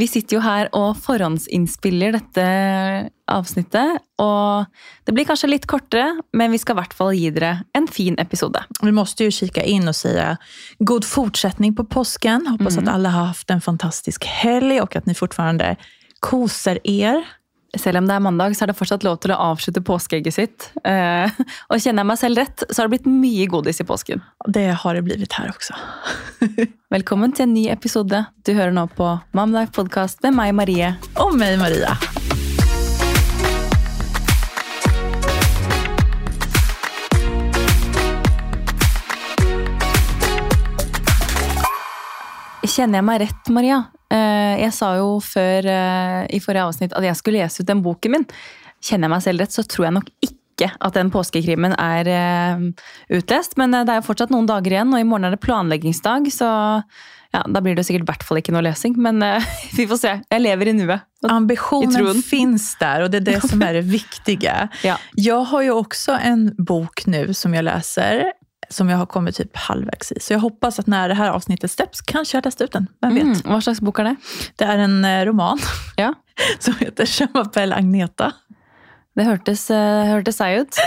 [0.00, 2.44] Vi sitter jo her og forhåndsinnspiller dette
[3.28, 4.00] avsnittet.
[4.22, 4.64] Og
[5.04, 8.16] det blir kanskje litt kortere, men vi skal i hvert fall gi dere en fin
[8.22, 8.62] episode.
[8.80, 10.36] Vi måste ju kika in och säga
[10.78, 12.46] god fortsättning på påsken.
[12.46, 15.76] Hoppas att alla har haft en fantastisk helg och att ni fortfarande
[16.20, 17.24] koser er.
[17.78, 20.70] Selv om det er mandag, så er det fortsatt lov til å avslutte påskeegget sitt.
[20.82, 21.30] Eh,
[21.70, 24.24] og kjenner jeg meg selv rett, så har det blitt mye godis i påsken.
[24.50, 25.74] Det har det blivit här också.
[26.96, 28.24] Velkommen til en ny episode.
[28.42, 30.94] Du hører nå på Mom Life Podcast med meg, Marie.
[31.14, 31.94] Och mig Maria.
[42.70, 43.78] Kjenner jeg meg rett, Maria?
[44.12, 47.82] Eh, Jeg sa jo før eh, i forrige avsnitt at jeg skulle lese ut den
[47.84, 48.26] boken min.
[48.84, 52.66] Kjenner jeg meg selv rett, så tror jeg nok ikke at den påskekrimen er eh,
[53.16, 53.56] utlest.
[53.60, 56.50] Men det jo fortsatt noen dager igjen, og i morgen er det planleggingsdag, så
[57.30, 58.96] ja, da blir det sikkert i hvert fall ikke noe lesing.
[59.00, 59.46] Men eh,
[59.78, 60.14] vi får se.
[60.30, 61.06] Jeg lever i nuet.
[61.28, 64.68] Ambitionen finns där och det är det som är det viktiga.
[64.84, 64.96] Ja.
[65.14, 68.32] Jag har ju också en bok nu som jag läser
[68.70, 70.20] som jag har kommit typ halvvägs i.
[70.20, 72.86] Så jag hoppas att när det här avsnittet släpps kanske jag testar ut den.
[73.02, 73.22] Vem vet?
[73.22, 74.16] Mm, hva slags bok er det?
[74.56, 75.58] Det är en eh, roman
[75.96, 76.14] Ja,
[76.58, 78.32] som heter Chamapelle Agneta.
[79.16, 80.76] Det hørtes, eh, hørtes seg ut.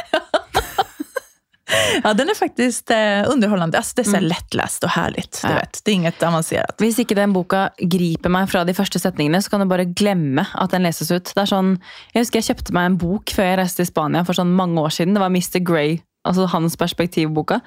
[2.03, 3.77] Ja, den är faktiskt eh, underhållande.
[3.77, 5.39] Alltså, det är så här lättläst och härligt.
[5.41, 5.55] Du Ja.
[5.55, 5.81] vet.
[5.85, 6.75] Det är inget avancerat.
[6.77, 10.45] Hvis ikke den boka griper meg fra de første setningene, så kan du bare glemme
[10.53, 11.31] at den leses ut.
[11.35, 11.77] Det sånn,
[12.13, 14.81] jeg husker jeg kjøpte meg en bok før jeg reiste til Spania for sånn mange
[14.83, 15.13] år siden.
[15.15, 15.63] Det var Mr.
[15.65, 17.59] Grey, altså hans perspektivboka.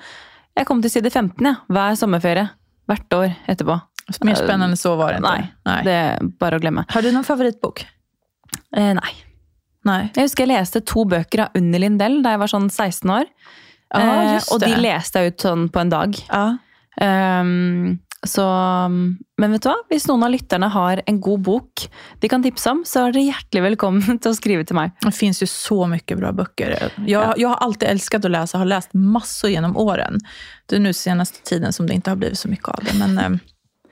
[0.56, 2.48] Jeg kom til side 15 ja, hver sommerferie.
[2.86, 3.80] Hvert år etterpå.
[4.24, 5.48] Mer spännande än så var det inte.
[5.66, 6.84] Nei, det er bare å glemme.
[6.88, 7.82] Har du någon favoritbok?
[8.76, 9.12] Eh, nei.
[9.86, 10.10] Nej.
[10.14, 13.26] Jeg husker jeg leste to bøker av Unni Lindell da jeg var sånn 16 år.
[13.94, 14.00] Ja,
[14.36, 14.78] Eh, og de det.
[14.82, 16.14] leste jeg ut sånn på en dag.
[16.30, 16.58] Ja.
[17.00, 18.44] Ehm, så,
[19.38, 19.76] men vet du hva?
[19.90, 21.86] Hvis noen av lytterne har en god bok
[22.20, 24.94] de kan tipse om, så er dere hjertelig velkommen til å skrive til meg.
[25.04, 26.76] Det finns ju så mycket bra böcker.
[27.06, 30.20] Jag, jag har alltid älskat att läsa, har läst massor genom åren.
[30.66, 32.98] Det är nu senaste tiden som det inte har blivit så mycket av det.
[32.98, 33.38] Men eh,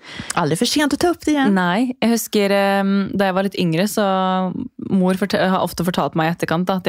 [0.35, 1.55] aldrig för sent att ta upp det igen.
[1.55, 4.05] Nei, jeg husker ehm, da jeg var litt yngre, så
[4.91, 6.89] mor har ofte fortalt meg i etterkant da, at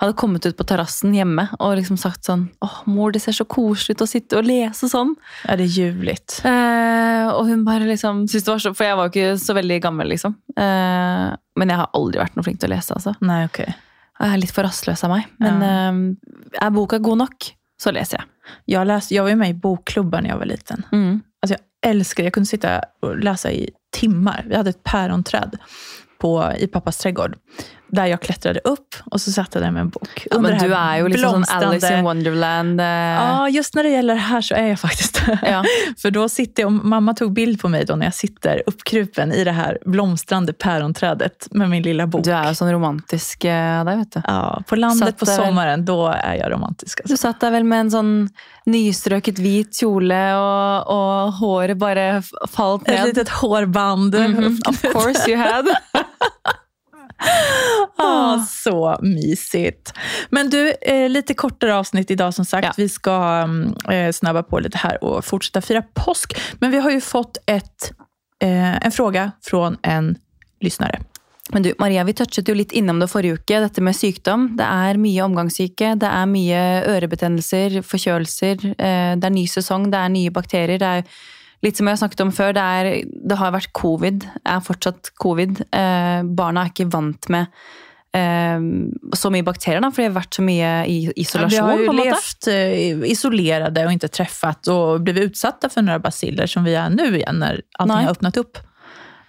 [0.00, 3.36] jeg hadde kommet ut på terrassen hjemme og liksom sagt sånn Åh, mor, det ser
[3.36, 5.12] så koselig ut å sitte og lese sånn.
[5.44, 6.40] Ja, det är ljuvligt.
[6.44, 10.08] Eh, og hun bare liksom det var så For jeg var ikke så veldig gammel,
[10.08, 10.38] liksom.
[10.56, 11.28] Eh,
[11.60, 13.12] men jeg har aldri vært noe flink til å lese, altså.
[13.20, 13.68] Nej, okej.
[14.20, 15.28] Jeg er litt for rastløs av meg.
[15.40, 17.50] Men eh, er boka god nok,
[17.80, 18.30] så leser jeg.
[18.64, 20.86] Jag, läste, jag var ju med i bokklubbar när jag var liten.
[20.92, 21.20] Mm.
[21.42, 24.44] Alltså jag älskar Jag kunde sitta och läsa i timmar.
[24.48, 25.58] Vi hade ett päronträd
[26.18, 27.36] på, i pappas trädgård.
[27.92, 30.26] Där jag klättrade upp och så satt jag där med en bok.
[30.30, 32.80] Ja, men du er jo liksom blomstrande- Alice in Wonderland.
[32.80, 35.38] eh, Ja, just när det gäller det här så är jag faktiskt det.
[35.42, 35.64] Ja.
[36.02, 39.32] För då sitter jag, och mamma tog bild på mig då när jag sitter uppkrupen
[39.32, 42.24] i det här blomstrande päronträdet med min lilla bok.
[42.24, 44.22] Du jo sånn romantisk eh, deg, vet du.
[44.26, 47.00] Ja, på landet Satt på där väl- sommaren, då är jag romantisk.
[47.04, 47.26] Du Alltså.
[47.26, 48.28] satt der vel med en sånn
[48.66, 54.14] nystrøket hvit kjole, og, og håret bare f- falt Ett litet hårband.
[54.14, 55.66] Mhm, Of course you had.
[57.96, 59.92] Ja, så mysigt.
[60.30, 62.64] Men du, eh, lite kortare avsnitt idag som sagt.
[62.64, 62.72] Ja.
[62.76, 66.40] Vi ska mm, eh, snabba på lite här och fortsätta fira påsk.
[66.58, 67.92] Men vi har ju fått ett,
[68.42, 70.16] eh, en fråga från en
[70.60, 71.00] lyssnare.
[71.52, 74.52] Men du, Maria, vi touchet jo litt innom det forrige uke, dette med sykdom.
[74.58, 76.60] Det er mye omgangssyke, det er mye
[76.92, 80.78] ørebetennelser, forkjølelser, eh, det er ny sesong, det er nye bakterier.
[80.78, 81.02] Det er
[81.64, 85.12] litt som jeg har snakket om før, det, er, det har vært covid, er fortsatt
[85.20, 85.62] covid.
[85.70, 87.50] Eh, barna er ikke vant med
[88.16, 88.64] eh,
[89.16, 91.68] så mye bakterier, da, for de har vært så mye i Vi isolasjon.
[91.68, 92.08] har ju på en måte.
[92.08, 96.90] levt eh, isolerade och inte träffat och blivit utsatta för några basiller som vi är
[96.90, 98.04] nu igen när allting Nej.
[98.04, 98.58] har öppnat upp.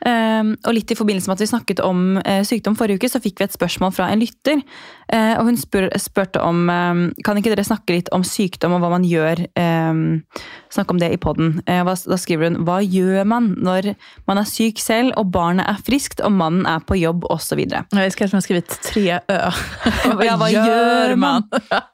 [0.02, 3.19] Um, og litt i forbindelse med at vi snakket om eh, sykdom forrige uke, så
[3.22, 4.63] fikk vi et spørsmål fra en lytter.
[5.13, 8.90] Eh, og hun spurte om eh, Kan ikke dere snakke litt om sykdom og hva
[8.96, 9.44] man gjør?
[10.72, 11.62] Snakke om det i poden.
[11.68, 13.90] Eh, da skriver hun Hva gjør man når
[14.28, 17.60] man er syk selv, og barnet er friskt, og mannen er på jobb, osv.?
[17.72, 19.51] Ja, Jag kanske har skrivit tre ö.
[20.24, 21.44] Ja, vad gör man?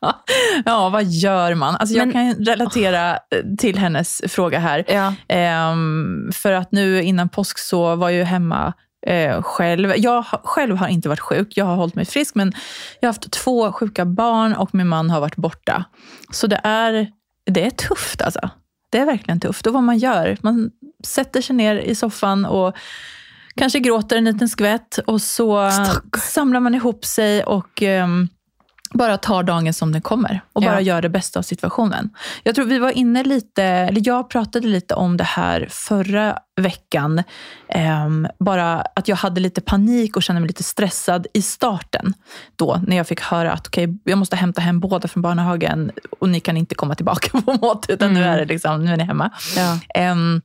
[0.66, 1.76] ja, vad gör man?
[1.76, 3.20] Alltså, jag Men- kan relatera eh,
[3.58, 4.84] till hennes fråga här.
[4.88, 5.14] Ja.
[5.28, 8.74] Ehm, för att nu innan påsk så var jag hemma
[9.08, 9.94] eh, själv.
[9.98, 12.54] Jag själv har inte varit sjuk, jag har hållit mig frisk, men
[13.00, 15.84] jag har haft två sjuka barn och min man har varit borta.
[16.32, 17.08] Så det är,
[17.46, 18.50] det är tufft alltså.
[18.90, 19.68] Det är verkligen tufft.
[19.68, 20.72] Och vad man gör, man
[21.04, 22.76] sätter sig ner i soffan och
[23.56, 26.22] kanske gråter en liten skvätt och så Stackarn.
[26.22, 28.30] samlar man ihop sig och ehm,
[28.94, 30.82] bara tar dagen som den kommer och bara Ja.
[30.82, 32.10] gör det bästa av situationen.
[32.44, 37.24] Jag tror vi var inne lite, eller jag pratade lite om det här förra veckan.
[37.70, 42.14] Ehm, bara att jag hade lite panik och kände mig lite stressad i starten.
[42.56, 46.30] Då när jag fick höra att okej, jag måste hämta hem båda från barnhagen och
[46.30, 48.34] ni kan inte komma tillbaka på mat utan nu Mm.
[48.34, 49.32] är det liksom, nu är ni hemma.
[49.56, 49.80] Ja.
[49.96, 50.42] Ehm,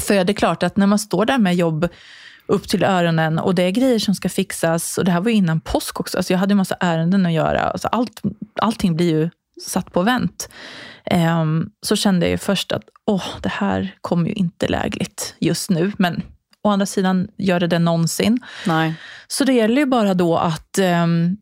[0.00, 1.88] för det är klart att när man står där med jobb
[2.50, 4.98] upp till öronen och det är grejer som ska fixas.
[4.98, 6.16] Och det här var innan påsk också.
[6.16, 7.60] Alltså jag hade en massa ärenden att göra.
[7.60, 8.22] Alltså allt,
[8.60, 9.30] allting blir ju
[9.66, 10.48] satt på vänt.
[11.04, 15.92] Ehm, så kände jag först att åh, det här kommer ju inte lägligt just nu.
[15.98, 16.22] Men
[16.62, 18.38] å andra sidan, gör det det någonsin?
[18.66, 18.94] Nej.
[19.28, 21.36] Så det gäller ju bara då att ehm,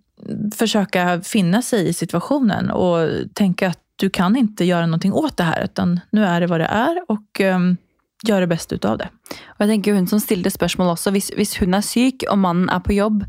[0.56, 5.44] försöka finna sig i situationen och tänka att du kan inte göra någonting åt det
[5.44, 7.76] här, utan nu är det vad det är och um,
[8.26, 9.08] gör det bästa utav det.
[9.30, 12.70] Og jeg tenker Hun som stilte spørsmål også, hvis, hvis hun er syk og mannen
[12.70, 13.24] er på jobb,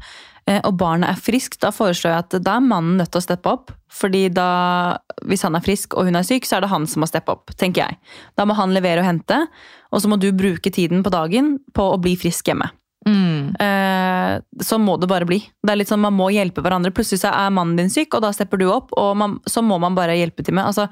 [0.47, 3.27] eh, og barnet er friskt, da foreslår jeg at da er mannen nødt til å
[3.27, 3.73] steppe opp.
[3.89, 7.01] Fordi da, hvis han er frisk og hun er syk, så er det han som
[7.01, 7.55] må steppe opp.
[7.57, 7.97] tenker jeg.
[8.37, 9.47] Da må han levere og hente,
[9.91, 12.69] og så må du bruke tiden på dagen på å bli frisk hjemme.
[13.07, 15.39] Eh, så må det bare bli.
[15.63, 16.91] Det er litt sånn, Man må hjelpe hverandre.
[16.91, 18.93] Plutselig så er mannen din syk, og da stepper du opp.
[18.97, 20.65] og man, Så må man bare hjelpe til med.
[20.65, 20.89] Altså,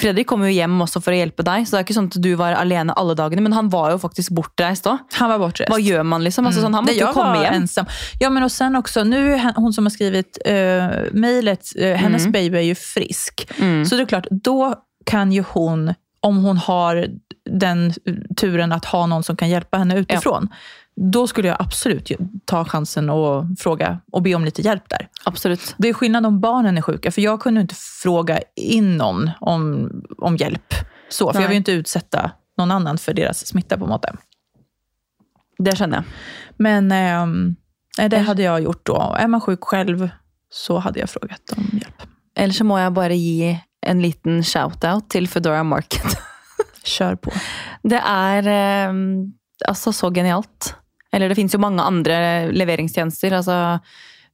[0.00, 2.16] Fredrik kom jo hjem også for å hjelpe deg, så det er ikke sånn at
[2.22, 3.42] du var alene alle dagene.
[3.46, 4.98] Men han var jo faktisk bortreist òg.
[5.20, 5.70] Han var bortrest.
[5.70, 6.46] Vad gör man liksom?
[6.46, 7.54] Alltså, sånn, han Nej, måste ju komma igen.
[7.54, 7.86] ensam.
[8.20, 12.32] Ja, men och sen också, nu hon som har skrivit uh, mejlet, eh, hennes Mm.
[12.32, 13.48] baby är ju frisk.
[13.88, 14.74] Så det är klart, då
[15.06, 17.06] kan ju hon, om hon har
[17.50, 17.92] den
[18.36, 20.48] turen att ha någon som kan hjälpa henne utifrån,
[20.96, 22.10] då skulle jag absolut
[22.44, 25.08] ta chansen och fråga och be om lite hjälp där.
[25.24, 25.74] Absolut.
[25.78, 29.90] Det är skillnad om barnen är sjuka, för jag kunde inte fråga in någon om,
[30.18, 30.74] om hjälp.
[31.08, 31.42] Så, för Nej.
[31.42, 34.16] jag vill inte utsätta någon annan för deras smitta på sätt.
[35.58, 36.04] Det känner jag.
[36.56, 36.88] Men
[37.98, 39.16] nej, det hade jag gjort då.
[39.18, 40.08] Är man sjuk själv
[40.50, 42.02] så hade jag frågat om hjälp.
[42.36, 46.18] Ellers så må jeg bare gi en liten shout-out til Foodora Market.
[46.84, 47.30] Kör på.
[47.82, 48.94] Det er eh,
[49.68, 50.74] altså så genialt.
[51.14, 53.32] Eller det finns ju många andra leveranstjänster.
[53.32, 53.78] Alltså,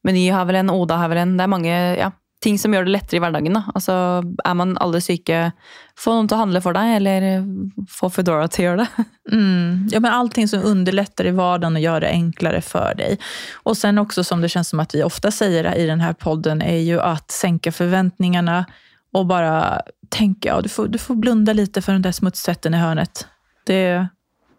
[0.02, 1.36] Meny har väl en, Oda har väl en.
[1.36, 3.52] Det är många ja, ting som gör det lättare i vardagen.
[3.52, 3.62] Då.
[3.74, 5.52] Alltså, är man alle syke,
[5.96, 7.44] få någon att handla för dig eller
[7.88, 8.86] få Foodora att göra det.
[9.32, 9.88] Mm.
[9.92, 13.18] Ja, men allting som underlättar i vardagen och gör det enklare för dig.
[13.52, 16.62] Och sen också som det känns som att vi ofta säger i den här podden
[16.62, 18.66] är ju att sänka förväntningarna
[19.12, 22.76] och bara tänka, ja, du, får, du får blunda lite för den där smutstvätten i
[22.76, 23.26] hörnet.
[23.66, 24.08] Det,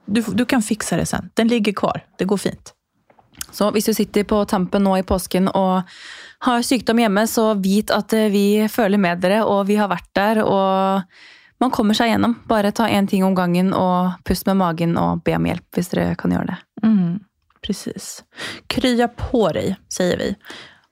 [0.06, 1.30] du, du kan fixa det sen.
[1.34, 2.06] Den ligger kvar.
[2.18, 2.74] Det går fint.
[3.52, 5.88] Så hvis du sitter på tampen nå i påsken og
[6.46, 10.10] har sykdom hjemme, så vit at eh, vi føler med dere, og vi har vært
[10.18, 10.42] der.
[10.46, 12.38] Og man kommer seg gjennom.
[12.50, 15.92] Bare ta én ting om gangen, og pust med magen og be om hjelp hvis
[15.94, 16.60] dere kan gjøre det.
[16.88, 17.20] Mm,
[17.66, 18.24] precis.
[18.72, 20.36] Krya på dig, säger vi.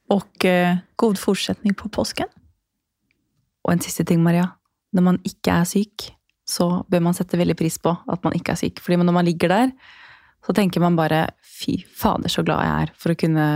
[0.09, 2.27] Och eh, god fortsättning på påsken.
[3.63, 4.47] Og en siste ting, Maria.
[4.93, 6.09] Når man ikke er syk,
[6.49, 8.81] så bør man sette veldig pris på at man ikke er syk.
[8.81, 9.71] Fordi når man ligger der,
[10.45, 13.47] så tenker man bare fy fader, så glad jeg er for å kunne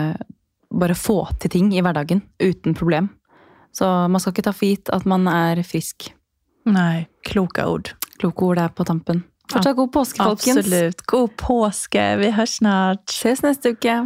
[0.74, 3.10] bare få til ting i hverdagen uten problem.
[3.74, 6.12] Så man skal ikke ta for gitt at man er frisk.
[6.70, 7.94] Nej, kloka ord.
[8.22, 9.24] Kloke ord der på tampen.
[9.52, 10.62] Fortsatt god påske, folkens.
[10.62, 11.02] Absolut.
[11.10, 12.04] God påske.
[12.22, 13.04] Vi hörs snart.
[13.12, 13.98] Ses neste uke.